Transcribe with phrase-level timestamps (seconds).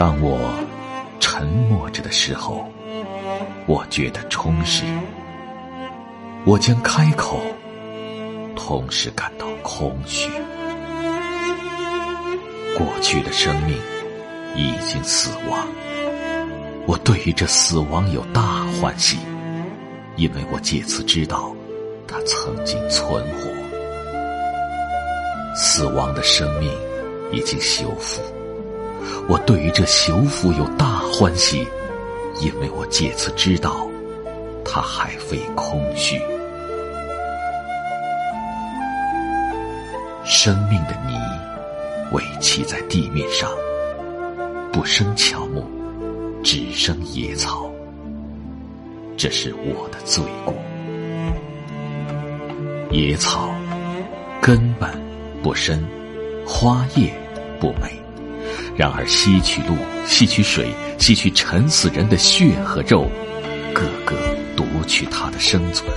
[0.00, 0.40] 当我
[1.20, 2.66] 沉默着的时候，
[3.66, 4.82] 我觉得充实；
[6.46, 7.38] 我将开口，
[8.56, 10.30] 同时感到空虚。
[12.78, 13.76] 过去的生命
[14.56, 15.68] 已经死亡，
[16.86, 19.18] 我对于这死亡有大欢喜，
[20.16, 21.54] 因为我借此知道
[22.08, 23.50] 它曾经存活。
[25.54, 26.72] 死亡的生命
[27.32, 28.22] 已经修复。
[29.30, 31.64] 我对于这修复有大欢喜，
[32.40, 33.86] 因为我借此知道，
[34.64, 36.20] 它还非空虚。
[40.24, 41.16] 生命的泥
[42.10, 43.48] 委弃在地面上，
[44.72, 45.64] 不生乔木，
[46.42, 47.70] 只生野草。
[49.16, 50.52] 这是我的罪过。
[52.90, 53.54] 野草
[54.42, 54.90] 根本
[55.40, 55.86] 不深，
[56.44, 57.14] 花叶
[57.60, 57.96] 不美。
[58.76, 59.76] 然而，吸取露，
[60.06, 63.10] 吸取水，吸取沉死人的血和肉，
[63.74, 64.16] 个个
[64.56, 65.90] 夺取他的生存。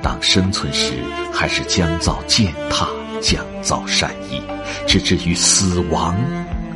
[0.00, 0.92] 当生存时，
[1.32, 2.88] 还是将造践踏，
[3.20, 4.40] 将造善意，
[4.86, 6.14] 直至于死亡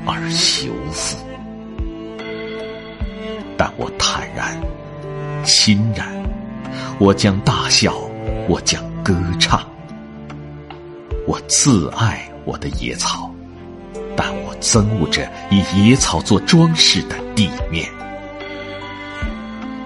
[0.07, 1.19] 而修复。
[3.57, 4.59] 但我坦然，
[5.45, 6.09] 欣然，
[6.99, 7.95] 我将大笑，
[8.49, 9.61] 我将歌唱。
[11.27, 13.28] 我自爱我的野草。
[14.21, 17.89] 但我憎恶着以野草做装饰的地面，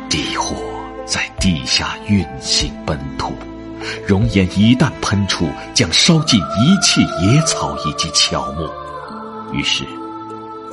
[0.09, 0.57] 地火
[1.05, 3.35] 在地下运行奔突，
[4.07, 8.67] 熔岩一旦喷出，将烧尽一切野草以及乔木，
[9.53, 9.85] 于是，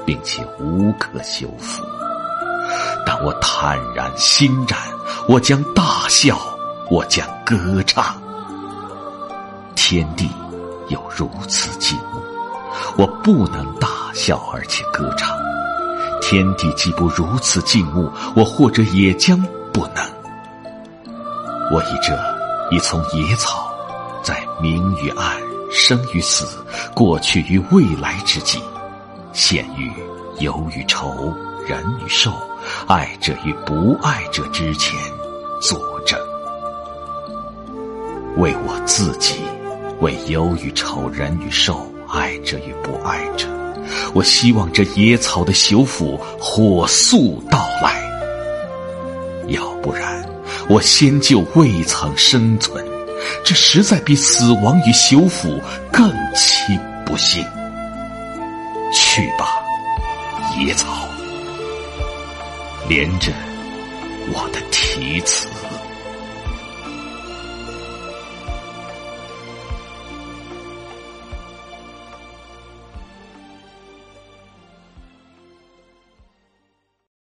[0.06, 1.84] 并且无可修复。
[3.06, 4.80] 但我坦然欣然，
[5.28, 6.40] 我将大笑，
[6.90, 8.16] 我将歌唱。
[9.76, 10.30] 天地
[10.88, 11.99] 有如此静穆。
[13.00, 15.34] 我不能大笑而且歌唱，
[16.22, 20.04] 天地既不如此静穆，我或者也将不能。
[21.72, 22.14] 我以这
[22.76, 23.74] 已从野草，
[24.22, 25.38] 在明与暗、
[25.72, 26.46] 生与死、
[26.94, 28.62] 过去与未来之际，
[29.32, 29.90] 现于
[30.40, 31.34] 忧与愁、
[31.66, 32.34] 人与兽、
[32.86, 35.00] 爱者与不爱者之前
[35.62, 36.20] 作证，
[38.36, 39.40] 为我自己，
[40.02, 41.90] 为忧与愁、人与兽。
[42.12, 43.48] 爱着与不爱着，
[44.14, 48.02] 我希望这野草的修复火速到来。
[49.48, 50.24] 要不然，
[50.68, 52.84] 我先就未曾生存，
[53.44, 55.60] 这实在比死亡与修复
[55.92, 57.44] 更其不幸。
[58.92, 59.64] 去吧，
[60.58, 60.88] 野草，
[62.88, 63.32] 连着
[64.34, 65.48] 我的题词。